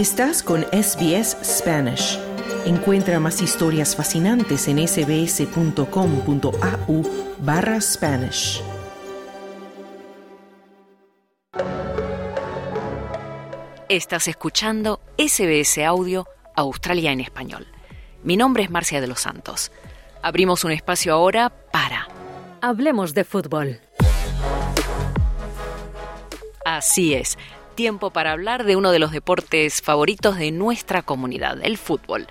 Estás 0.00 0.42
con 0.42 0.62
SBS 0.72 1.36
Spanish. 1.44 2.18
Encuentra 2.64 3.20
más 3.20 3.42
historias 3.42 3.94
fascinantes 3.94 4.66
en 4.66 4.78
sbs.com.au 4.88 5.82
barra 7.40 7.78
Spanish. 7.82 8.62
Estás 13.90 14.26
escuchando 14.28 15.02
SBS 15.18 15.84
Audio 15.84 16.26
Australia 16.56 17.12
en 17.12 17.20
Español. 17.20 17.66
Mi 18.24 18.38
nombre 18.38 18.62
es 18.62 18.70
Marcia 18.70 19.02
de 19.02 19.06
los 19.06 19.20
Santos. 19.20 19.70
Abrimos 20.22 20.64
un 20.64 20.72
espacio 20.72 21.12
ahora 21.12 21.50
para... 21.50 22.08
Hablemos 22.62 23.12
de 23.12 23.24
fútbol. 23.24 23.82
Así 26.64 27.12
es, 27.12 27.36
tiempo 27.70 28.10
para 28.10 28.32
hablar 28.32 28.64
de 28.64 28.76
uno 28.76 28.90
de 28.92 28.98
los 28.98 29.12
deportes 29.12 29.82
favoritos 29.82 30.36
de 30.36 30.50
nuestra 30.52 31.02
comunidad, 31.02 31.58
el 31.62 31.78
fútbol. 31.78 32.26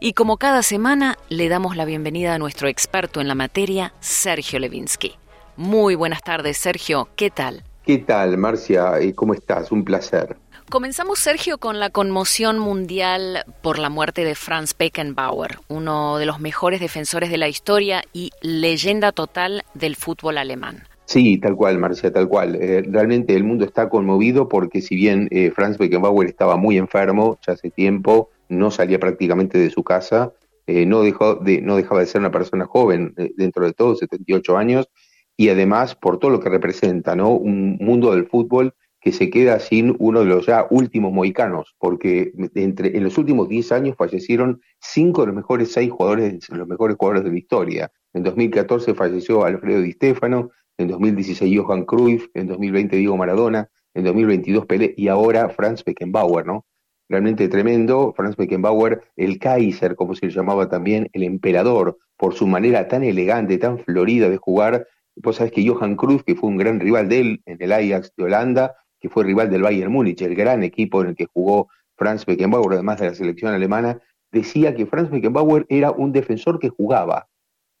Y 0.00 0.12
como 0.12 0.36
cada 0.36 0.62
semana, 0.62 1.16
le 1.28 1.48
damos 1.48 1.76
la 1.76 1.84
bienvenida 1.84 2.34
a 2.34 2.38
nuestro 2.38 2.68
experto 2.68 3.20
en 3.20 3.28
la 3.28 3.34
materia, 3.34 3.94
Sergio 4.00 4.58
Levinsky. 4.58 5.16
Muy 5.56 5.94
buenas 5.94 6.22
tardes, 6.22 6.58
Sergio. 6.58 7.08
¿Qué 7.16 7.30
tal? 7.30 7.62
¿Qué 7.86 7.98
tal, 7.98 8.36
Marcia? 8.36 8.92
¿Cómo 9.14 9.34
estás? 9.34 9.70
Un 9.70 9.84
placer. 9.84 10.36
Comenzamos, 10.70 11.18
Sergio, 11.18 11.58
con 11.58 11.78
la 11.78 11.90
conmoción 11.90 12.58
mundial 12.58 13.44
por 13.62 13.78
la 13.78 13.90
muerte 13.90 14.24
de 14.24 14.34
Franz 14.34 14.74
Beckenbauer, 14.76 15.58
uno 15.68 16.18
de 16.18 16.26
los 16.26 16.40
mejores 16.40 16.80
defensores 16.80 17.30
de 17.30 17.38
la 17.38 17.48
historia 17.48 18.02
y 18.12 18.32
leyenda 18.40 19.12
total 19.12 19.64
del 19.74 19.94
fútbol 19.94 20.38
alemán. 20.38 20.88
Sí, 21.06 21.38
tal 21.38 21.54
cual, 21.54 21.78
Marcia, 21.78 22.12
tal 22.12 22.28
cual. 22.28 22.56
Eh, 22.56 22.82
realmente 22.88 23.34
el 23.34 23.44
mundo 23.44 23.64
está 23.64 23.88
conmovido 23.88 24.48
porque 24.48 24.80
si 24.80 24.96
bien 24.96 25.28
eh, 25.30 25.50
Franz 25.50 25.76
Beckenbauer 25.76 26.28
estaba 26.28 26.56
muy 26.56 26.78
enfermo 26.78 27.38
ya 27.46 27.52
hace 27.52 27.70
tiempo, 27.70 28.30
no 28.48 28.70
salía 28.70 28.98
prácticamente 28.98 29.58
de 29.58 29.70
su 29.70 29.82
casa, 29.82 30.32
eh, 30.66 30.86
no, 30.86 31.02
dejó 31.02 31.34
de, 31.34 31.60
no 31.60 31.76
dejaba 31.76 32.00
de 32.00 32.06
ser 32.06 32.20
una 32.20 32.30
persona 32.30 32.64
joven 32.64 33.14
dentro 33.36 33.66
de 33.66 33.74
todo, 33.74 33.94
78 33.96 34.56
años, 34.56 34.88
y 35.36 35.50
además 35.50 35.94
por 35.94 36.18
todo 36.18 36.30
lo 36.30 36.40
que 36.40 36.48
representa, 36.48 37.14
¿no? 37.14 37.30
Un 37.30 37.76
mundo 37.80 38.12
del 38.12 38.26
fútbol 38.26 38.74
que 39.00 39.12
se 39.12 39.28
queda 39.28 39.60
sin 39.60 39.94
uno 39.98 40.20
de 40.20 40.26
los 40.26 40.46
ya 40.46 40.66
últimos 40.70 41.12
mohicanos, 41.12 41.74
porque 41.78 42.32
entre, 42.54 42.96
en 42.96 43.04
los 43.04 43.18
últimos 43.18 43.50
10 43.50 43.72
años 43.72 43.96
fallecieron 43.98 44.62
cinco 44.80 45.20
de 45.20 45.26
los 45.26 45.36
mejores 45.36 45.72
seis 45.72 45.90
jugadores, 45.90 46.48
los 46.48 46.66
mejores 46.66 46.96
jugadores 46.96 47.24
de 47.24 47.30
la 47.30 47.38
historia. 47.38 47.92
En 48.14 48.22
2014 48.22 48.94
falleció 48.94 49.44
Alfredo 49.44 49.82
Di 49.82 49.92
Stefano, 49.92 50.50
en 50.78 50.88
2016 50.88 51.60
Johan 51.60 51.84
Cruyff, 51.84 52.28
en 52.34 52.46
2020 52.46 52.96
Diego 52.96 53.16
Maradona, 53.16 53.68
en 53.94 54.04
2022 54.04 54.66
Pelé 54.66 54.94
y 54.96 55.08
ahora 55.08 55.48
Franz 55.50 55.84
Beckenbauer, 55.84 56.46
¿no? 56.46 56.64
Realmente 57.08 57.48
tremendo, 57.48 58.12
Franz 58.16 58.36
Beckenbauer, 58.36 59.02
el 59.16 59.38
Kaiser, 59.38 59.94
como 59.94 60.14
se 60.14 60.26
le 60.26 60.32
llamaba 60.32 60.68
también, 60.68 61.10
el 61.12 61.22
emperador, 61.22 61.98
por 62.16 62.34
su 62.34 62.46
manera 62.46 62.88
tan 62.88 63.04
elegante, 63.04 63.58
tan 63.58 63.78
florida 63.78 64.28
de 64.28 64.38
jugar. 64.38 64.88
Vos 65.16 65.36
sabés 65.36 65.52
que 65.52 65.68
Johan 65.68 65.96
Cruyff, 65.96 66.22
que 66.22 66.34
fue 66.34 66.48
un 66.48 66.56
gran 66.56 66.80
rival 66.80 67.08
de 67.08 67.20
él 67.20 67.42
en 67.46 67.58
el 67.60 67.72
Ajax 67.72 68.12
de 68.16 68.24
Holanda, 68.24 68.74
que 69.00 69.10
fue 69.10 69.24
rival 69.24 69.50
del 69.50 69.62
Bayern 69.62 69.92
Múnich, 69.92 70.22
el 70.22 70.34
gran 70.34 70.62
equipo 70.62 71.02
en 71.02 71.08
el 71.08 71.14
que 71.14 71.26
jugó 71.26 71.68
Franz 71.96 72.24
Beckenbauer, 72.24 72.72
además 72.72 72.98
de 73.00 73.08
la 73.08 73.14
selección 73.14 73.52
alemana, 73.52 74.00
decía 74.32 74.74
que 74.74 74.86
Franz 74.86 75.10
Beckenbauer 75.10 75.66
era 75.68 75.90
un 75.90 76.10
defensor 76.10 76.58
que 76.58 76.70
jugaba. 76.70 77.28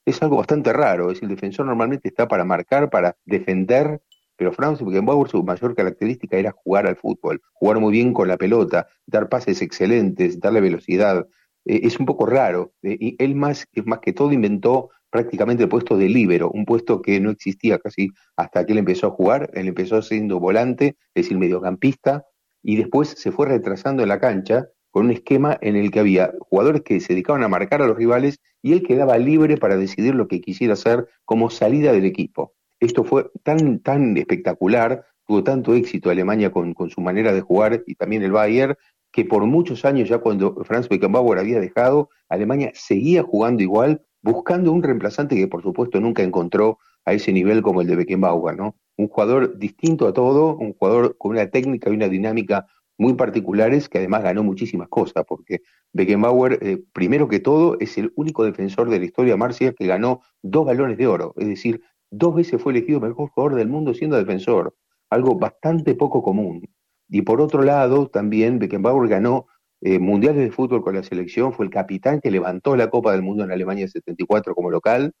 Es 0.06 0.22
algo 0.22 0.36
bastante 0.36 0.72
raro, 0.72 1.10
es 1.10 1.22
el 1.22 1.28
defensor 1.28 1.64
normalmente 1.66 2.08
está 2.08 2.28
para 2.28 2.44
marcar, 2.44 2.90
para 2.90 3.16
defender, 3.24 4.02
pero 4.36 4.52
Franz 4.52 4.82
Beckenbauer 4.82 5.30
su 5.30 5.42
mayor 5.42 5.74
característica 5.74 6.36
era 6.36 6.52
jugar 6.52 6.86
al 6.86 6.96
fútbol, 6.96 7.40
jugar 7.52 7.80
muy 7.80 7.92
bien 7.92 8.12
con 8.12 8.28
la 8.28 8.36
pelota, 8.36 8.86
dar 9.06 9.28
pases 9.28 9.62
excelentes, 9.62 10.40
darle 10.40 10.60
velocidad. 10.60 11.26
Eh, 11.64 11.80
es 11.84 11.98
un 11.98 12.06
poco 12.06 12.26
raro. 12.26 12.72
Eh, 12.82 12.96
y 13.00 13.16
él 13.22 13.34
más, 13.34 13.66
más 13.86 14.00
que 14.00 14.12
todo 14.12 14.32
inventó 14.32 14.90
prácticamente 15.08 15.62
el 15.62 15.68
puesto 15.68 15.96
de 15.96 16.08
líbero, 16.08 16.50
un 16.50 16.64
puesto 16.64 17.00
que 17.00 17.20
no 17.20 17.30
existía 17.30 17.78
casi 17.78 18.10
hasta 18.36 18.66
que 18.66 18.72
él 18.72 18.78
empezó 18.78 19.06
a 19.06 19.10
jugar. 19.10 19.50
Él 19.54 19.68
empezó 19.68 20.02
siendo 20.02 20.40
volante, 20.40 20.96
es 21.14 21.24
decir, 21.24 21.38
mediocampista, 21.38 22.26
y 22.62 22.76
después 22.76 23.08
se 23.10 23.30
fue 23.30 23.46
retrasando 23.46 24.02
en 24.02 24.08
la 24.08 24.18
cancha 24.18 24.68
con 24.94 25.06
un 25.06 25.10
esquema 25.10 25.58
en 25.60 25.74
el 25.74 25.90
que 25.90 25.98
había 25.98 26.32
jugadores 26.38 26.82
que 26.82 27.00
se 27.00 27.14
dedicaban 27.14 27.42
a 27.42 27.48
marcar 27.48 27.82
a 27.82 27.88
los 27.88 27.96
rivales 27.96 28.38
y 28.62 28.74
él 28.74 28.84
quedaba 28.84 29.18
libre 29.18 29.56
para 29.56 29.76
decidir 29.76 30.14
lo 30.14 30.28
que 30.28 30.40
quisiera 30.40 30.74
hacer 30.74 31.08
como 31.24 31.50
salida 31.50 31.92
del 31.92 32.04
equipo. 32.04 32.54
Esto 32.78 33.02
fue 33.02 33.28
tan, 33.42 33.80
tan 33.80 34.16
espectacular, 34.16 35.04
tuvo 35.26 35.42
tanto 35.42 35.74
éxito 35.74 36.10
Alemania 36.10 36.52
con, 36.52 36.74
con 36.74 36.90
su 36.90 37.00
manera 37.00 37.32
de 37.32 37.40
jugar 37.40 37.82
y 37.88 37.96
también 37.96 38.22
el 38.22 38.30
Bayern, 38.30 38.76
que 39.10 39.24
por 39.24 39.44
muchos 39.46 39.84
años 39.84 40.08
ya 40.08 40.18
cuando 40.18 40.62
Franz 40.62 40.88
Beckenbauer 40.88 41.40
había 41.40 41.58
dejado, 41.58 42.10
Alemania 42.28 42.70
seguía 42.74 43.24
jugando 43.24 43.64
igual 43.64 44.00
buscando 44.22 44.70
un 44.70 44.84
reemplazante 44.84 45.34
que 45.34 45.48
por 45.48 45.64
supuesto 45.64 45.98
nunca 46.00 46.22
encontró 46.22 46.78
a 47.04 47.14
ese 47.14 47.32
nivel 47.32 47.62
como 47.62 47.80
el 47.80 47.88
de 47.88 47.96
Beckenbauer, 47.96 48.56
¿no? 48.56 48.76
Un 48.96 49.08
jugador 49.08 49.58
distinto 49.58 50.06
a 50.06 50.12
todo, 50.12 50.56
un 50.56 50.72
jugador 50.72 51.16
con 51.18 51.32
una 51.32 51.50
técnica 51.50 51.90
y 51.90 51.94
una 51.94 52.08
dinámica 52.08 52.68
muy 52.98 53.14
particulares 53.14 53.88
que 53.88 53.98
además 53.98 54.22
ganó 54.22 54.42
muchísimas 54.42 54.88
cosas, 54.88 55.24
porque 55.26 55.60
Beckenbauer, 55.92 56.58
eh, 56.62 56.82
primero 56.92 57.28
que 57.28 57.40
todo, 57.40 57.76
es 57.80 57.98
el 57.98 58.12
único 58.16 58.44
defensor 58.44 58.88
de 58.90 58.98
la 58.98 59.04
historia 59.04 59.36
Marcia 59.36 59.72
que 59.72 59.86
ganó 59.86 60.22
dos 60.42 60.66
balones 60.66 60.98
de 60.98 61.06
oro, 61.06 61.34
es 61.36 61.48
decir, 61.48 61.82
dos 62.10 62.34
veces 62.34 62.62
fue 62.62 62.72
elegido 62.72 63.00
mejor 63.00 63.30
jugador 63.30 63.56
del 63.56 63.68
mundo 63.68 63.94
siendo 63.94 64.16
defensor, 64.16 64.74
algo 65.10 65.36
bastante 65.36 65.94
poco 65.94 66.22
común. 66.22 66.62
Y 67.08 67.22
por 67.22 67.40
otro 67.40 67.62
lado, 67.62 68.08
también 68.08 68.58
Beckenbauer 68.58 69.08
ganó 69.08 69.46
eh, 69.80 69.98
mundiales 69.98 70.42
de 70.42 70.50
fútbol 70.50 70.82
con 70.82 70.94
la 70.94 71.02
selección, 71.02 71.52
fue 71.52 71.66
el 71.66 71.70
capitán 71.70 72.20
que 72.20 72.30
levantó 72.30 72.76
la 72.76 72.88
Copa 72.90 73.12
del 73.12 73.22
Mundo 73.22 73.44
en 73.44 73.50
Alemania 73.50 73.86
74 73.86 74.54
como 74.54 74.70
local, 74.70 75.12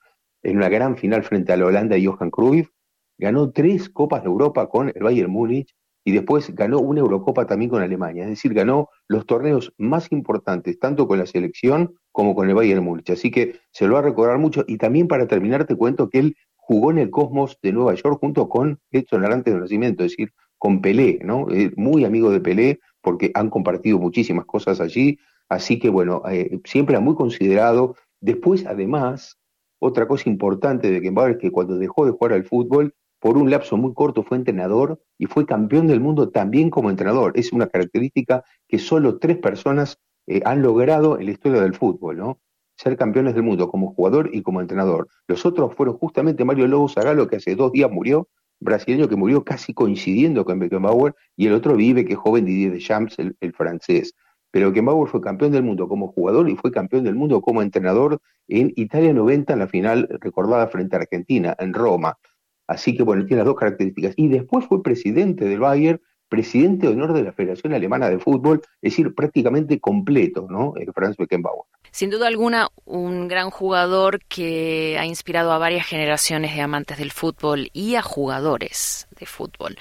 en 0.42 0.56
una 0.56 0.68
gran 0.68 0.96
final 0.96 1.22
frente 1.22 1.52
a 1.52 1.56
la 1.56 1.66
Holanda 1.66 1.96
y 1.96 2.06
Johan 2.06 2.30
Cruyff, 2.30 2.70
ganó 3.18 3.50
tres 3.50 3.88
Copas 3.88 4.22
de 4.22 4.28
Europa 4.28 4.68
con 4.68 4.88
el 4.94 5.02
Bayern 5.02 5.30
Múnich 5.30 5.74
y 6.04 6.12
después 6.12 6.54
ganó 6.54 6.80
una 6.80 7.00
Eurocopa 7.00 7.46
también 7.46 7.70
con 7.70 7.82
Alemania, 7.82 8.24
es 8.24 8.30
decir, 8.30 8.52
ganó 8.52 8.90
los 9.08 9.26
torneos 9.26 9.72
más 9.78 10.12
importantes, 10.12 10.78
tanto 10.78 11.08
con 11.08 11.18
la 11.18 11.26
selección 11.26 11.94
como 12.12 12.34
con 12.34 12.48
el 12.48 12.54
Bayern 12.54 12.84
Múnich. 12.84 13.10
Así 13.10 13.30
que 13.30 13.60
se 13.70 13.86
lo 13.86 13.94
va 13.94 14.00
a 14.00 14.02
recordar 14.02 14.38
mucho. 14.38 14.64
Y 14.68 14.76
también 14.76 15.08
para 15.08 15.26
terminar 15.26 15.64
te 15.66 15.74
cuento 15.74 16.10
que 16.10 16.18
él 16.18 16.36
jugó 16.56 16.90
en 16.90 16.98
el 16.98 17.10
Cosmos 17.10 17.58
de 17.62 17.72
Nueva 17.72 17.94
York 17.94 18.18
junto 18.20 18.48
con 18.48 18.78
Edson 18.90 19.24
Arantes 19.24 19.54
de 19.54 19.60
Nacimiento, 19.60 20.04
es 20.04 20.12
decir, 20.12 20.32
con 20.58 20.80
Pelé, 20.80 21.18
¿no? 21.22 21.50
Eh, 21.50 21.72
muy 21.76 22.04
amigo 22.04 22.30
de 22.30 22.40
Pelé, 22.40 22.80
porque 23.00 23.30
han 23.34 23.50
compartido 23.50 23.98
muchísimas 23.98 24.44
cosas 24.46 24.80
allí, 24.80 25.18
así 25.48 25.78
que 25.78 25.88
bueno, 25.88 26.22
eh, 26.30 26.60
siempre 26.64 26.96
ha 26.96 27.00
muy 27.00 27.14
considerado. 27.14 27.96
Después, 28.20 28.64
además, 28.66 29.38
otra 29.78 30.08
cosa 30.08 30.30
importante 30.30 30.88
de 30.88 30.94
Beckenbauer 30.94 31.32
es 31.32 31.38
que 31.38 31.50
cuando 31.50 31.76
dejó 31.76 32.06
de 32.06 32.12
jugar 32.12 32.32
al 32.32 32.44
fútbol, 32.44 32.94
por 33.24 33.38
un 33.38 33.48
lapso 33.48 33.78
muy 33.78 33.94
corto 33.94 34.22
fue 34.22 34.36
entrenador 34.36 35.00
y 35.16 35.24
fue 35.24 35.46
campeón 35.46 35.86
del 35.86 35.98
mundo 35.98 36.28
también 36.28 36.68
como 36.68 36.90
entrenador. 36.90 37.32
Es 37.36 37.54
una 37.54 37.68
característica 37.68 38.44
que 38.68 38.78
solo 38.78 39.18
tres 39.18 39.38
personas 39.38 39.98
eh, 40.26 40.42
han 40.44 40.60
logrado 40.60 41.18
en 41.18 41.24
la 41.24 41.32
historia 41.32 41.62
del 41.62 41.72
fútbol, 41.72 42.18
¿no? 42.18 42.38
Ser 42.76 42.98
campeones 42.98 43.32
del 43.32 43.42
mundo 43.42 43.70
como 43.70 43.94
jugador 43.94 44.28
y 44.30 44.42
como 44.42 44.60
entrenador. 44.60 45.08
Los 45.26 45.46
otros 45.46 45.74
fueron 45.74 45.96
justamente 45.96 46.44
Mario 46.44 46.66
Lobo 46.66 46.86
Zagalo, 46.86 47.26
que 47.26 47.36
hace 47.36 47.54
dos 47.54 47.72
días 47.72 47.90
murió, 47.90 48.28
brasileño 48.60 49.08
que 49.08 49.16
murió 49.16 49.42
casi 49.42 49.72
coincidiendo 49.72 50.44
con 50.44 50.58
Beckenbauer, 50.58 51.14
y 51.34 51.46
el 51.46 51.54
otro 51.54 51.76
vive, 51.76 52.04
que 52.04 52.12
es 52.12 52.18
joven 52.18 52.44
Didier 52.44 52.72
Deschamps, 52.72 53.18
el, 53.18 53.38
el 53.40 53.54
francés. 53.54 54.12
Pero 54.50 54.68
Beckenbauer 54.68 55.08
fue 55.08 55.22
campeón 55.22 55.52
del 55.52 55.62
mundo 55.62 55.88
como 55.88 56.08
jugador 56.08 56.50
y 56.50 56.56
fue 56.56 56.70
campeón 56.70 57.04
del 57.04 57.14
mundo 57.14 57.40
como 57.40 57.62
entrenador 57.62 58.20
en 58.48 58.70
Italia 58.76 59.14
90 59.14 59.54
en 59.54 59.58
la 59.60 59.66
final 59.66 60.08
recordada 60.20 60.66
frente 60.66 60.94
a 60.94 60.98
Argentina, 60.98 61.56
en 61.58 61.72
Roma. 61.72 62.18
Así 62.66 62.96
que 62.96 63.02
bueno, 63.02 63.24
tiene 63.26 63.40
las 63.40 63.46
dos 63.46 63.56
características. 63.56 64.14
Y 64.16 64.28
después 64.28 64.66
fue 64.66 64.82
presidente 64.82 65.44
del 65.44 65.60
Bayern, 65.60 66.00
presidente 66.28 66.86
de 66.86 66.94
honor 66.94 67.12
de 67.12 67.22
la 67.22 67.32
Federación 67.32 67.74
Alemana 67.74 68.08
de 68.08 68.18
Fútbol, 68.18 68.60
es 68.82 68.92
decir, 68.92 69.14
prácticamente 69.14 69.78
completo, 69.78 70.46
¿no? 70.50 70.72
El 70.76 70.92
Franz 70.92 71.16
Beckenbauer. 71.16 71.64
Sin 71.90 72.10
duda 72.10 72.26
alguna, 72.26 72.68
un 72.86 73.28
gran 73.28 73.50
jugador 73.50 74.18
que 74.24 74.96
ha 74.98 75.06
inspirado 75.06 75.52
a 75.52 75.58
varias 75.58 75.86
generaciones 75.86 76.54
de 76.54 76.60
amantes 76.60 76.98
del 76.98 77.12
fútbol 77.12 77.70
y 77.72 77.94
a 77.94 78.02
jugadores 78.02 79.06
de 79.16 79.26
fútbol. 79.26 79.76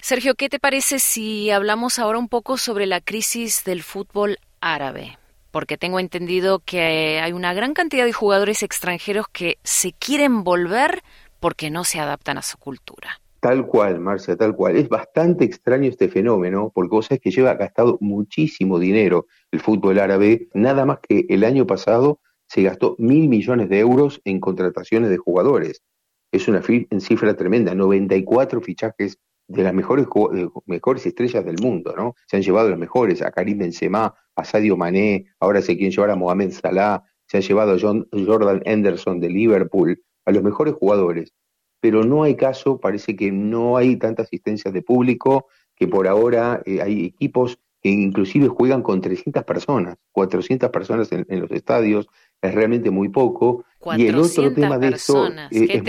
Sergio, 0.00 0.34
¿qué 0.34 0.48
te 0.48 0.58
parece 0.58 0.98
si 0.98 1.50
hablamos 1.50 1.98
ahora 1.98 2.18
un 2.18 2.28
poco 2.28 2.56
sobre 2.56 2.86
la 2.86 3.02
crisis 3.02 3.64
del 3.64 3.82
fútbol 3.82 4.38
árabe? 4.60 5.18
Porque 5.50 5.76
tengo 5.76 6.00
entendido 6.00 6.60
que 6.60 7.20
hay 7.20 7.32
una 7.32 7.52
gran 7.52 7.74
cantidad 7.74 8.06
de 8.06 8.14
jugadores 8.14 8.62
extranjeros 8.62 9.26
que 9.28 9.58
se 9.62 9.92
quieren 9.92 10.44
volver 10.44 11.02
porque 11.42 11.70
no 11.70 11.82
se 11.82 11.98
adaptan 11.98 12.38
a 12.38 12.42
su 12.42 12.56
cultura. 12.56 13.20
Tal 13.40 13.66
cual, 13.66 13.98
Marcia, 13.98 14.36
tal 14.36 14.54
cual. 14.54 14.76
Es 14.76 14.88
bastante 14.88 15.44
extraño 15.44 15.90
este 15.90 16.08
fenómeno, 16.08 16.70
porque 16.72 16.94
vos 16.94 17.06
sabés 17.06 17.20
que 17.20 17.32
lleva 17.32 17.54
gastado 17.54 17.98
muchísimo 18.00 18.78
dinero 18.78 19.26
el 19.50 19.58
fútbol 19.58 19.98
árabe. 19.98 20.48
Nada 20.54 20.86
más 20.86 21.00
que 21.00 21.26
el 21.28 21.42
año 21.42 21.66
pasado 21.66 22.20
se 22.46 22.62
gastó 22.62 22.94
mil 22.98 23.28
millones 23.28 23.68
de 23.68 23.80
euros 23.80 24.20
en 24.24 24.38
contrataciones 24.38 25.10
de 25.10 25.16
jugadores. 25.16 25.82
Es 26.30 26.46
una 26.46 26.62
cifra 26.62 27.34
tremenda, 27.34 27.74
94 27.74 28.60
fichajes 28.60 29.18
de 29.48 29.64
las 29.64 29.74
mejores, 29.74 30.06
mejores 30.66 31.04
estrellas 31.04 31.44
del 31.44 31.56
mundo, 31.60 31.92
¿no? 31.96 32.14
Se 32.28 32.36
han 32.36 32.42
llevado 32.42 32.70
los 32.70 32.78
mejores, 32.78 33.20
a 33.20 33.32
Karim 33.32 33.58
Benzema, 33.58 34.14
a 34.36 34.44
Sadio 34.44 34.76
Mané, 34.76 35.26
ahora 35.40 35.60
se 35.60 35.76
quieren 35.76 35.90
llevar 35.90 36.10
a 36.10 36.16
Mohamed 36.16 36.52
Salah, 36.52 37.02
se 37.26 37.38
han 37.38 37.42
llevado 37.42 37.72
a 37.72 37.78
Jordan 37.78 38.62
Henderson 38.64 39.18
de 39.18 39.28
Liverpool, 39.28 40.00
a 40.24 40.32
los 40.32 40.42
mejores 40.42 40.74
jugadores. 40.74 41.32
Pero 41.80 42.04
no 42.04 42.22
hay 42.22 42.36
caso, 42.36 42.78
parece 42.78 43.16
que 43.16 43.32
no 43.32 43.76
hay 43.76 43.96
tanta 43.96 44.22
asistencia 44.22 44.70
de 44.70 44.82
público, 44.82 45.48
que 45.74 45.88
por 45.88 46.06
ahora 46.06 46.62
eh, 46.64 46.80
hay 46.80 47.06
equipos 47.06 47.58
que 47.82 47.88
inclusive 47.90 48.46
juegan 48.46 48.82
con 48.82 49.00
300 49.00 49.42
personas, 49.42 49.96
400 50.12 50.70
personas 50.70 51.10
en, 51.10 51.40
los 51.40 51.50
estadios, 51.50 52.06
es 52.40 52.54
realmente 52.54 52.90
muy 52.90 53.08
poco. 53.08 53.64
Y 53.96 54.06
el 54.06 54.16
otro 54.16 54.54
tema 54.54 54.78
de 54.78 54.88
eso 54.90 55.28
es, 55.50 55.82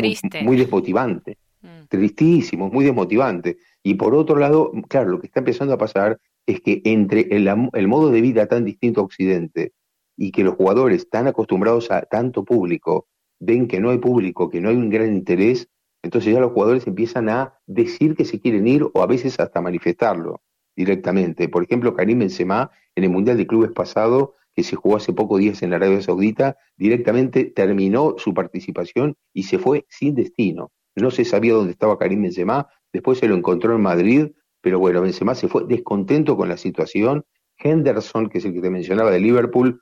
muy, 0.44 0.58
desmotivante, 0.58 1.38
mm. 1.62 1.84
tristísimo, 1.88 2.70
muy 2.70 2.86
desmotivante. 2.86 3.58
Y 3.84 3.94
por 3.94 4.16
otro 4.16 4.38
lado, 4.38 4.72
claro, 4.88 5.12
lo 5.12 5.20
que 5.20 5.28
está 5.28 5.42
empezando 5.42 5.76
a 5.76 5.78
pasar 5.78 6.20
es 6.48 6.62
que 6.62 6.82
entre 6.86 7.28
el, 7.30 7.48
el 7.74 7.88
modo 7.88 8.10
de 8.10 8.22
vida 8.22 8.48
tan 8.48 8.66
distinto 8.66 9.02
a 9.02 9.04
Occidente 9.04 9.74
y 10.18 10.32
que 10.32 10.44
los 10.44 10.56
jugadores 10.56 11.10
tan 11.10 11.28
acostumbrados 11.28 11.92
a 11.92 12.02
tanto 12.02 12.44
público 12.44 13.08
ven 13.46 13.68
que 13.68 13.80
no 13.80 13.90
hay 13.90 13.98
público, 13.98 14.50
que 14.50 14.62
no 14.62 14.70
hay 14.70 14.76
un 14.76 14.90
gran 14.90 15.14
interés, 15.14 15.70
entonces 16.02 16.34
ya 16.34 16.40
los 16.40 16.52
jugadores 16.52 16.88
empiezan 16.88 17.30
a 17.30 17.60
decir 17.66 18.16
que 18.16 18.26
se 18.26 18.40
quieren 18.40 18.68
ir 18.68 18.84
o 18.94 19.02
a 19.02 19.08
veces 19.08 19.40
hasta 19.40 19.62
manifestarlo 19.62 20.42
directamente. 20.76 21.50
Por 21.50 21.64
ejemplo, 21.64 21.96
Karim 21.96 22.20
Benzema 22.20 22.72
en 22.96 23.04
el 23.04 23.10
Mundial 23.10 23.38
de 23.38 23.48
Clubes 23.48 23.72
pasado, 23.72 24.36
que 24.54 24.64
se 24.64 24.76
jugó 24.76 24.98
hace 24.98 25.14
pocos 25.14 25.40
días 25.40 25.64
en 25.64 25.74
Arabia 25.74 26.02
Saudita, 26.02 26.58
directamente 26.78 27.46
terminó 27.46 28.16
su 28.18 28.34
participación 28.34 29.16
y 29.34 29.44
se 29.44 29.60
fue 29.60 29.86
sin 29.90 30.16
destino. 30.16 30.72
No 30.96 31.10
se 31.10 31.26
sabía 31.26 31.54
dónde 31.54 31.72
estaba 31.72 31.98
Karim 31.98 32.22
Benzema, 32.22 32.68
después 32.92 33.18
se 33.18 33.28
lo 33.28 33.36
encontró 33.36 33.76
en 33.76 33.82
Madrid, 33.82 34.32
pero 34.62 34.80
bueno, 34.80 35.02
Benzema 35.02 35.36
se 35.36 35.48
fue 35.48 35.66
descontento 35.68 36.38
con 36.38 36.50
la 36.50 36.58
situación. 36.58 37.24
Henderson, 37.58 38.30
que 38.30 38.38
es 38.40 38.46
el 38.46 38.54
que 38.54 38.62
te 38.62 38.70
mencionaba 38.70 39.12
de 39.12 39.20
Liverpool, 39.20 39.82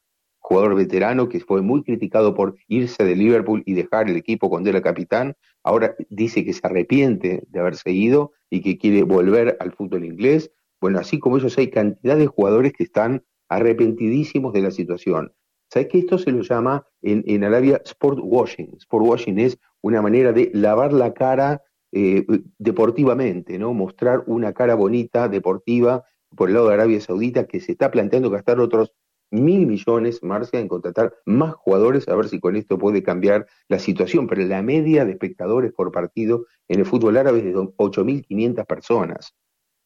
jugador 0.51 0.75
veterano 0.75 1.29
que 1.29 1.39
fue 1.39 1.61
muy 1.61 1.81
criticado 1.81 2.33
por 2.35 2.57
irse 2.67 3.05
de 3.05 3.15
Liverpool 3.15 3.63
y 3.65 3.73
dejar 3.73 4.09
el 4.09 4.17
equipo 4.17 4.49
cuando 4.49 4.69
era 4.69 4.81
capitán, 4.81 5.37
ahora 5.63 5.95
dice 6.09 6.43
que 6.43 6.51
se 6.51 6.59
arrepiente 6.63 7.43
de 7.47 7.59
haberse 7.61 7.89
ido 7.91 8.33
y 8.49 8.59
que 8.61 8.77
quiere 8.77 9.03
volver 9.03 9.55
al 9.61 9.71
fútbol 9.71 10.03
inglés. 10.03 10.51
Bueno, 10.81 10.99
así 10.99 11.19
como 11.19 11.37
ellos 11.37 11.57
hay 11.57 11.69
cantidad 11.69 12.17
de 12.17 12.27
jugadores 12.27 12.73
que 12.73 12.83
están 12.83 13.23
arrepentidísimos 13.47 14.51
de 14.51 14.61
la 14.61 14.71
situación. 14.71 15.31
¿Sabes 15.69 15.87
que 15.87 15.99
esto 15.99 16.17
se 16.17 16.31
lo 16.31 16.41
llama 16.41 16.85
en, 17.01 17.23
en 17.27 17.45
Arabia 17.45 17.81
sport 17.85 18.19
washing? 18.21 18.75
Sport 18.77 19.05
washing 19.05 19.39
es 19.39 19.57
una 19.79 20.01
manera 20.01 20.33
de 20.33 20.51
lavar 20.53 20.91
la 20.91 21.13
cara 21.13 21.61
eh, 21.93 22.25
deportivamente, 22.57 23.57
¿no? 23.57 23.73
Mostrar 23.73 24.23
una 24.27 24.51
cara 24.51 24.75
bonita, 24.75 25.29
deportiva, 25.29 26.03
por 26.35 26.49
el 26.49 26.55
lado 26.55 26.67
de 26.67 26.73
Arabia 26.73 26.99
Saudita, 26.99 27.45
que 27.45 27.61
se 27.61 27.71
está 27.71 27.89
planteando 27.89 28.29
gastar 28.29 28.59
otros 28.59 28.91
mil 29.31 29.65
millones, 29.65 30.21
Marcia, 30.21 30.59
en 30.59 30.67
contratar 30.67 31.15
más 31.25 31.53
jugadores, 31.55 32.07
a 32.07 32.15
ver 32.15 32.27
si 32.27 32.39
con 32.39 32.55
esto 32.55 32.77
puede 32.77 33.01
cambiar 33.01 33.47
la 33.69 33.79
situación. 33.79 34.27
Pero 34.27 34.43
la 34.43 34.61
media 34.61 35.05
de 35.05 35.11
espectadores 35.11 35.71
por 35.71 35.91
partido 35.91 36.45
en 36.67 36.79
el 36.79 36.85
fútbol 36.85 37.17
árabe 37.17 37.39
es 37.39 37.45
de 37.45 37.55
8.500 37.55 38.65
personas. 38.65 39.33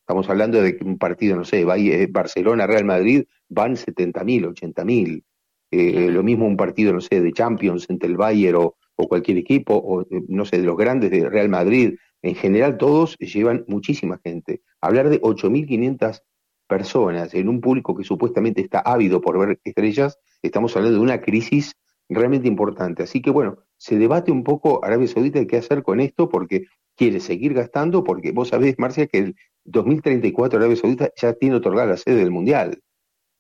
Estamos 0.01 0.29
hablando 0.29 0.61
de 0.61 0.77
que 0.77 0.83
un 0.83 0.97
partido, 0.97 1.35
no 1.35 1.45
sé, 1.45 1.61
eh, 1.61 2.07
Barcelona-Real 2.11 2.85
Madrid 2.85 3.23
van 3.49 3.75
70.000, 3.75 4.53
80.000. 4.53 5.23
Eh, 5.71 6.09
lo 6.11 6.21
mismo 6.21 6.45
un 6.45 6.57
partido, 6.57 6.93
no 6.93 7.01
sé, 7.01 7.21
de 7.21 7.33
Champions 7.33 7.89
entre 7.89 8.09
el 8.09 8.17
Bayern 8.17 8.57
o, 8.57 8.75
cualquier 8.95 9.37
equipo, 9.37 9.75
o 9.75 10.01
eh, 10.03 10.21
no 10.27 10.45
sé, 10.45 10.59
de 10.59 10.63
los 10.63 10.77
grandes 10.77 11.11
de 11.11 11.27
Real 11.27 11.49
Madrid. 11.49 11.95
En 12.21 12.35
general 12.35 12.77
todos 12.77 13.17
llevan 13.17 13.65
muchísima 13.67 14.19
gente. 14.23 14.61
Hablar 14.79 15.09
de 15.09 15.19
8.500 15.21 16.21
personas 16.67 17.33
en 17.33 17.49
un 17.49 17.61
público 17.61 17.95
que 17.95 18.03
supuestamente 18.03 18.61
está 18.61 18.79
ávido 18.79 19.21
por 19.21 19.39
ver 19.39 19.59
estrellas, 19.63 20.19
estamos 20.41 20.75
hablando 20.75 20.97
de 20.97 21.03
una 21.03 21.21
crisis 21.21 21.73
realmente 22.09 22.47
importante. 22.47 23.03
Así 23.03 23.21
que 23.21 23.31
bueno, 23.31 23.57
se 23.77 23.97
debate 23.97 24.31
un 24.31 24.43
poco 24.43 24.83
Arabia 24.83 25.07
Saudita 25.07 25.39
de 25.39 25.47
qué 25.47 25.57
hacer 25.57 25.83
con 25.83 25.99
esto 25.99 26.29
porque 26.29 26.65
quiere 26.95 27.19
seguir 27.19 27.53
gastando, 27.53 28.03
porque 28.03 28.31
vos 28.31 28.49
sabés, 28.49 28.79
Marcia, 28.79 29.07
que 29.07 29.17
el 29.19 29.35
2034 29.65 30.59
Arabia 30.59 30.77
Saudita 30.77 31.09
ya 31.15 31.33
tiene 31.33 31.55
otorgada 31.55 31.89
la 31.89 31.97
sede 31.97 32.17
del 32.17 32.31
Mundial. 32.31 32.81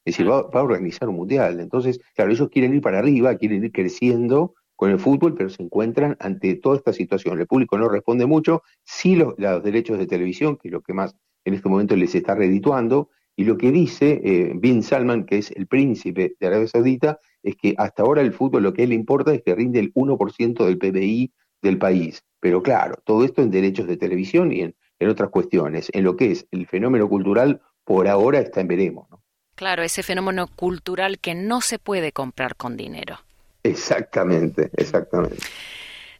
Es 0.03 0.17
decir, 0.17 0.29
va, 0.29 0.43
va, 0.43 0.59
a 0.59 0.63
organizar 0.63 1.09
un 1.09 1.15
Mundial. 1.15 1.59
Entonces, 1.59 1.99
claro, 2.15 2.31
ellos 2.31 2.49
quieren 2.49 2.73
ir 2.73 2.81
para 2.81 2.99
arriba, 2.99 3.35
quieren 3.35 3.63
ir 3.63 3.71
creciendo 3.71 4.53
con 4.75 4.91
el 4.91 4.99
fútbol, 4.99 5.35
pero 5.35 5.49
se 5.49 5.63
encuentran 5.63 6.17
ante 6.19 6.55
toda 6.55 6.75
esta 6.75 6.93
situación. 6.93 7.39
El 7.39 7.47
público 7.47 7.77
no 7.77 7.87
responde 7.87 8.25
mucho, 8.25 8.61
sí 8.83 9.15
los, 9.15 9.33
los 9.37 9.63
derechos 9.63 9.97
de 9.97 10.05
televisión, 10.05 10.57
que 10.57 10.67
es 10.67 10.71
lo 10.73 10.81
que 10.81 10.93
más 10.93 11.15
en 11.45 11.53
este 11.53 11.69
momento 11.69 11.95
les 11.95 12.13
está 12.15 12.35
redituando, 12.35 13.09
y 13.37 13.43
lo 13.43 13.57
que 13.57 13.71
dice 13.71 14.21
eh, 14.23 14.53
Bin 14.55 14.81
Salman, 14.81 15.25
que 15.25 15.37
es 15.37 15.51
el 15.51 15.67
príncipe 15.67 16.35
de 16.39 16.47
Arabia 16.47 16.67
Saudita, 16.67 17.19
es 17.43 17.55
que 17.55 17.75
hasta 17.77 18.03
ahora 18.03 18.21
el 18.21 18.33
fútbol 18.33 18.63
lo 18.63 18.73
que 18.73 18.81
a 18.81 18.83
él 18.85 18.89
le 18.89 18.95
importa 18.95 19.33
es 19.33 19.43
que 19.43 19.55
rinde 19.55 19.79
el 19.79 19.93
1% 19.93 20.65
del 20.65 20.77
PBI 20.77 21.33
del 21.61 21.77
país. 21.77 22.23
Pero 22.39 22.63
claro, 22.63 22.95
todo 23.03 23.25
esto 23.25 23.41
en 23.41 23.51
derechos 23.51 23.87
de 23.87 23.97
televisión 23.97 24.51
y 24.51 24.61
en, 24.61 24.75
otras 25.07 25.29
cuestiones. 25.29 25.89
En 25.93 26.03
lo 26.03 26.15
que 26.15 26.31
es 26.31 26.47
el 26.49 26.65
fenómeno 26.65 27.07
cultural, 27.07 27.61
por 27.83 28.07
ahora 28.07 28.39
está 28.39 28.61
en 28.61 28.67
veremos. 28.67 29.07
Claro, 29.53 29.83
ese 29.83 30.01
fenómeno 30.01 30.47
cultural 30.47 31.19
que 31.19 31.35
no 31.35 31.61
se 31.61 31.77
puede 31.77 32.11
comprar 32.11 32.55
con 32.55 32.75
dinero. 32.75 33.19
Exactamente, 33.61 34.71
exactamente. 34.75 35.37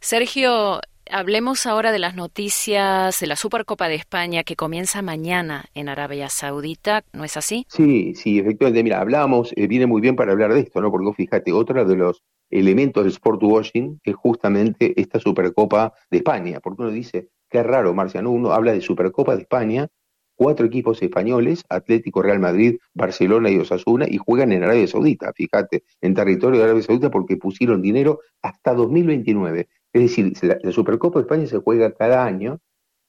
Sergio, 0.00 0.80
Hablemos 1.10 1.66
ahora 1.66 1.92
de 1.92 2.00
las 2.00 2.16
noticias 2.16 3.20
de 3.20 3.26
la 3.28 3.36
Supercopa 3.36 3.88
de 3.88 3.94
España 3.94 4.42
que 4.42 4.56
comienza 4.56 5.02
mañana 5.02 5.66
en 5.74 5.88
Arabia 5.88 6.28
Saudita, 6.28 7.04
¿no 7.12 7.22
es 7.22 7.36
así? 7.36 7.64
Sí, 7.68 8.14
sí, 8.16 8.40
efectivamente. 8.40 8.82
Mira, 8.82 9.00
hablábamos, 9.00 9.52
eh, 9.54 9.68
viene 9.68 9.86
muy 9.86 10.00
bien 10.00 10.16
para 10.16 10.32
hablar 10.32 10.52
de 10.52 10.60
esto, 10.60 10.80
¿no? 10.80 10.90
Porque 10.90 11.12
fíjate, 11.12 11.52
otro 11.52 11.84
de 11.84 11.96
los 11.96 12.24
elementos 12.50 13.04
del 13.04 13.12
sport 13.12 13.40
washing 13.42 14.00
es 14.02 14.16
justamente 14.16 15.00
esta 15.00 15.20
Supercopa 15.20 15.92
de 16.10 16.18
España. 16.18 16.58
Porque 16.60 16.82
uno 16.82 16.90
dice, 16.90 17.28
qué 17.48 17.62
raro, 17.62 17.94
Marciano, 17.94 18.30
uno 18.30 18.50
habla 18.50 18.72
de 18.72 18.80
Supercopa 18.80 19.36
de 19.36 19.42
España, 19.42 19.88
cuatro 20.36 20.66
equipos 20.66 21.02
españoles, 21.02 21.64
Atlético, 21.68 22.22
Real 22.22 22.38
Madrid, 22.38 22.78
Barcelona 22.94 23.50
y 23.50 23.58
Osasuna, 23.58 24.06
y 24.08 24.18
juegan 24.18 24.52
en 24.52 24.64
Arabia 24.64 24.86
Saudita, 24.86 25.32
fíjate, 25.32 25.84
en 26.00 26.14
territorio 26.14 26.58
de 26.58 26.64
Arabia 26.64 26.82
Saudita 26.82 27.10
porque 27.10 27.36
pusieron 27.36 27.80
dinero 27.80 28.20
hasta 28.42 28.74
2029. 28.74 29.68
Es 29.96 30.02
decir, 30.02 30.34
la, 30.42 30.72
Supercopa 30.72 31.18
de 31.18 31.22
España 31.22 31.46
se 31.46 31.56
juega 31.56 31.90
cada 31.90 32.26
año, 32.26 32.60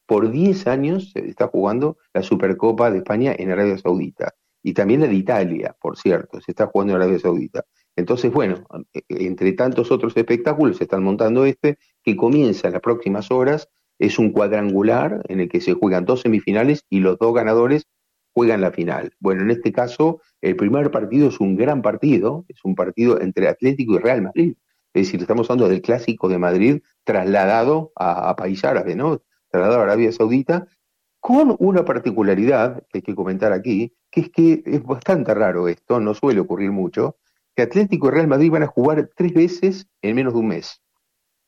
por 0.06 0.32
10 0.32 0.68
años 0.68 1.12
se 1.12 1.28
está 1.28 1.50
jugando 1.50 1.98
la 2.14 2.24
Supercopa 2.24 2.90
de 2.90 3.00
España 3.00 3.36
en 3.38 3.52
Arabia 3.52 3.78
Saudita. 3.78 4.36
Y 4.64 4.74
también 4.74 5.02
la 5.02 5.08
de 5.08 5.16
Italia, 5.16 5.76
por 5.82 5.98
cierto, 5.98 6.40
se 6.40 6.52
está 6.52 6.68
jugando 6.68 6.94
en 6.94 7.02
Arabia 7.02 7.20
Saudita. 7.20 7.66
Entonces, 7.98 8.32
bueno, 8.32 8.64
e, 8.94 9.00
e, 9.00 9.26
entre 9.26 9.52
tantos 9.52 9.92
otros 9.92 10.16
espectáculos 10.16 10.78
se 10.78 10.86
están 10.86 11.04
montando 11.04 11.44
este, 11.44 11.78
que 12.02 12.16
comienza 12.16 12.68
en 12.68 12.74
las 12.74 12.82
próximas 12.82 13.32
horas. 13.32 13.68
Es 14.00 14.18
un 14.18 14.32
cuadrangular 14.32 15.24
en 15.28 15.42
el 15.42 15.50
que 15.50 15.60
se 15.60 15.74
juegan 15.74 16.06
dos 16.06 16.22
semifinales 16.22 16.86
y 16.90 17.02
los 17.02 17.20
dos 17.20 17.34
ganadores 17.34 17.86
juegan 18.34 18.62
la 18.62 18.72
final. 18.72 19.12
Bueno, 19.20 19.42
en 19.42 19.52
este 19.52 19.74
caso, 19.74 20.22
el 20.40 20.56
primer 20.56 20.90
partido 20.90 21.28
es 21.28 21.42
un 21.42 21.58
gran 21.58 21.82
partido, 21.82 22.46
es 22.48 22.64
un 22.64 22.76
partido 22.76 23.20
entre 23.20 23.50
Atlético 23.50 23.96
y 23.96 23.98
Real 23.98 24.22
Madrid. 24.22 24.56
Es 24.98 25.06
decir, 25.06 25.22
estamos 25.22 25.48
hablando 25.48 25.70
del 25.70 25.84
clásico 25.84 26.28
de 26.28 26.40
Madrid 26.40 26.82
trasladado 27.04 27.92
a, 27.96 28.36
país 28.36 28.66
árabe, 28.66 28.96
¿no? 28.96 29.22
Trasladado 29.52 29.82
a 29.82 29.84
Arabia 29.84 30.12
Saudita, 30.12 30.66
con 31.20 31.56
una 31.60 31.86
particularidad 31.86 32.82
que 32.90 32.98
hay 32.98 33.02
que 33.04 33.14
comentar 33.14 33.54
aquí, 33.54 33.94
que 34.10 34.22
es 34.22 34.30
que 34.32 34.64
es 34.66 34.84
bastante 34.84 35.36
raro 35.36 35.68
esto, 35.68 36.00
no 36.00 36.16
suele 36.16 36.40
ocurrir 36.40 36.72
mucho, 36.72 37.18
que 37.56 37.62
Atlético 37.62 38.08
y 38.08 38.12
Real 38.12 38.28
Madrid 38.28 38.50
van 38.50 38.64
a 38.64 38.68
jugar 38.68 39.12
tres 39.16 39.36
veces 39.36 39.88
en 40.02 40.16
menos 40.16 40.34
de 40.34 40.40
un 40.40 40.48
mes. 40.48 40.82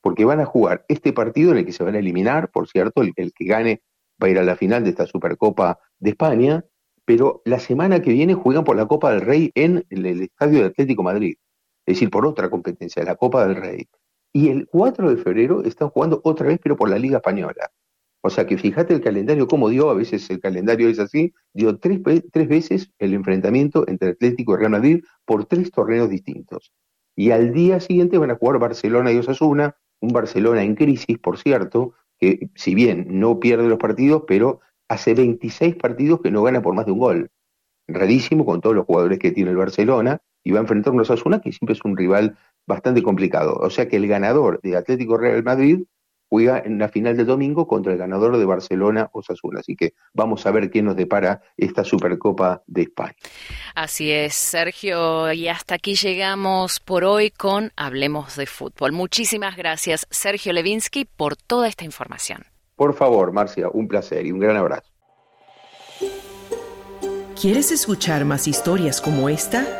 Porque 0.00 0.24
van 0.24 0.38
a 0.38 0.46
jugar 0.46 0.84
este 0.86 1.12
partido 1.12 1.50
en 1.50 1.58
el 1.58 1.66
que 1.66 1.72
se 1.72 1.82
van 1.82 1.96
a 1.96 1.98
eliminar, 1.98 2.52
por 2.52 2.68
cierto, 2.68 3.02
el, 3.02 3.12
el 3.16 3.32
que 3.32 3.46
gane 3.46 3.82
va 4.22 4.28
a 4.28 4.30
ir 4.30 4.38
a 4.38 4.44
la 4.44 4.54
final 4.54 4.84
de 4.84 4.90
esta 4.90 5.06
Supercopa 5.06 5.80
de 5.98 6.10
España, 6.10 6.64
pero 7.04 7.42
la 7.44 7.58
semana 7.58 8.00
que 8.00 8.12
viene 8.12 8.34
juegan 8.34 8.62
por 8.62 8.76
la 8.76 8.86
Copa 8.86 9.10
del 9.10 9.22
Rey 9.22 9.50
en 9.56 9.84
el 9.90 10.06
Estadio 10.22 10.60
de 10.60 10.66
Atlético 10.66 11.02
Madrid 11.02 11.34
es 11.86 11.96
decir, 11.96 12.10
por 12.10 12.26
otra 12.26 12.50
competencia, 12.50 13.02
la 13.04 13.16
Copa 13.16 13.46
del 13.46 13.56
Rey. 13.56 13.88
Y 14.32 14.48
el 14.48 14.68
4 14.68 15.10
de 15.10 15.16
febrero 15.16 15.62
están 15.64 15.90
jugando 15.90 16.20
otra 16.24 16.46
vez, 16.46 16.60
pero 16.62 16.76
por 16.76 16.88
la 16.88 16.98
Liga 16.98 17.16
Española. 17.16 17.70
O 18.22 18.30
sea 18.30 18.46
que 18.46 18.58
fíjate 18.58 18.94
el 18.94 19.00
calendario, 19.00 19.46
como 19.46 19.70
dio, 19.70 19.88
a 19.88 19.94
veces 19.94 20.28
el 20.30 20.40
calendario 20.40 20.88
es 20.88 20.98
así, 20.98 21.32
dio 21.54 21.78
tres, 21.78 22.00
tres 22.30 22.48
veces 22.48 22.90
el 22.98 23.14
enfrentamiento 23.14 23.88
entre 23.88 24.10
Atlético 24.10 24.54
y 24.54 24.56
Real 24.58 24.72
Madrid 24.72 25.04
por 25.24 25.46
tres 25.46 25.70
torneos 25.70 26.10
distintos. 26.10 26.72
Y 27.16 27.30
al 27.30 27.52
día 27.52 27.80
siguiente 27.80 28.18
van 28.18 28.30
a 28.30 28.36
jugar 28.36 28.58
Barcelona 28.58 29.10
y 29.12 29.18
Osasuna, 29.18 29.76
un 30.00 30.12
Barcelona 30.12 30.62
en 30.62 30.74
crisis, 30.74 31.18
por 31.18 31.38
cierto, 31.38 31.94
que 32.18 32.50
si 32.54 32.74
bien 32.74 33.06
no 33.08 33.40
pierde 33.40 33.68
los 33.68 33.78
partidos, 33.78 34.24
pero 34.26 34.60
hace 34.88 35.14
26 35.14 35.76
partidos 35.76 36.20
que 36.20 36.30
no 36.30 36.42
gana 36.42 36.60
por 36.60 36.74
más 36.74 36.84
de 36.84 36.92
un 36.92 36.98
gol. 36.98 37.30
Rarísimo 37.88 38.44
con 38.44 38.60
todos 38.60 38.76
los 38.76 38.86
jugadores 38.86 39.18
que 39.18 39.32
tiene 39.32 39.50
el 39.50 39.56
Barcelona, 39.56 40.20
y 40.44 40.52
va 40.52 40.58
a 40.58 40.62
enfrentar 40.62 40.92
a 40.92 40.94
un 40.94 41.00
Osasuna 41.00 41.40
que 41.40 41.52
siempre 41.52 41.74
es 41.74 41.84
un 41.84 41.96
rival 41.96 42.36
bastante 42.66 43.02
complicado. 43.02 43.54
O 43.60 43.70
sea 43.70 43.88
que 43.88 43.96
el 43.96 44.06
ganador 44.06 44.60
de 44.62 44.76
Atlético 44.76 45.16
Real 45.16 45.42
Madrid 45.42 45.84
juega 46.30 46.62
en 46.64 46.78
la 46.78 46.88
final 46.88 47.16
del 47.16 47.26
domingo 47.26 47.66
contra 47.66 47.92
el 47.92 47.98
ganador 47.98 48.38
de 48.38 48.44
Barcelona 48.44 49.10
o 49.12 49.18
Osasuna. 49.18 49.60
Así 49.60 49.74
que 49.74 49.94
vamos 50.14 50.46
a 50.46 50.52
ver 50.52 50.70
qué 50.70 50.80
nos 50.80 50.94
depara 50.94 51.42
esta 51.56 51.82
Supercopa 51.82 52.62
de 52.66 52.82
España. 52.82 53.16
Así 53.74 54.12
es, 54.12 54.34
Sergio, 54.34 55.32
y 55.32 55.48
hasta 55.48 55.74
aquí 55.74 55.96
llegamos 55.96 56.78
por 56.78 57.04
hoy 57.04 57.30
con 57.30 57.72
Hablemos 57.76 58.36
de 58.36 58.46
Fútbol. 58.46 58.92
Muchísimas 58.92 59.56
gracias, 59.56 60.06
Sergio 60.10 60.52
Levinsky, 60.52 61.04
por 61.04 61.36
toda 61.36 61.66
esta 61.66 61.84
información. 61.84 62.44
Por 62.76 62.94
favor, 62.94 63.32
Marcia, 63.32 63.68
un 63.68 63.88
placer 63.88 64.24
y 64.24 64.32
un 64.32 64.38
gran 64.38 64.56
abrazo. 64.56 64.88
¿Quieres 67.38 67.72
escuchar 67.72 68.24
más 68.24 68.46
historias 68.46 69.00
como 69.00 69.28
esta? 69.28 69.79